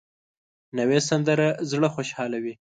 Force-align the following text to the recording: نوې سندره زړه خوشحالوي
نوې 0.77 0.99
سندره 1.09 1.47
زړه 1.71 1.89
خوشحالوي 1.95 2.53